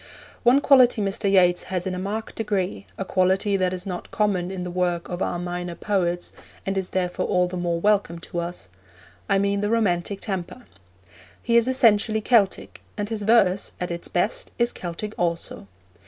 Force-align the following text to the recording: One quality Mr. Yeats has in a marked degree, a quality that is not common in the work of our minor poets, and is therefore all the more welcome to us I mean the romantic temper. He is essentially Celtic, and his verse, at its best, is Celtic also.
One 0.41 0.61
quality 0.61 0.99
Mr. 0.99 1.31
Yeats 1.31 1.61
has 1.69 1.85
in 1.85 1.93
a 1.93 1.99
marked 1.99 2.33
degree, 2.33 2.87
a 2.97 3.05
quality 3.05 3.55
that 3.57 3.71
is 3.71 3.85
not 3.85 4.09
common 4.09 4.49
in 4.49 4.63
the 4.63 4.71
work 4.71 5.07
of 5.09 5.21
our 5.21 5.37
minor 5.37 5.75
poets, 5.75 6.33
and 6.65 6.75
is 6.75 6.89
therefore 6.89 7.27
all 7.27 7.47
the 7.47 7.55
more 7.55 7.79
welcome 7.79 8.17
to 8.17 8.39
us 8.39 8.67
I 9.29 9.37
mean 9.37 9.61
the 9.61 9.69
romantic 9.69 10.19
temper. 10.19 10.63
He 11.43 11.55
is 11.55 11.67
essentially 11.67 12.19
Celtic, 12.19 12.81
and 12.97 13.09
his 13.09 13.21
verse, 13.21 13.73
at 13.79 13.91
its 13.91 14.07
best, 14.07 14.49
is 14.57 14.71
Celtic 14.71 15.13
also. 15.19 15.67